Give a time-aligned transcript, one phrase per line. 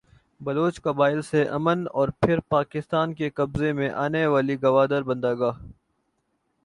[0.41, 5.59] بلوچ قبائل سے عمان اور پھر پاکستان کے قبضے میں آنے والی گوادربندرگاہ